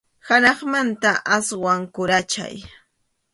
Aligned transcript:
Hanaqmanta 0.27 1.11
aswan 1.35 1.81
karunchay. 1.95 2.55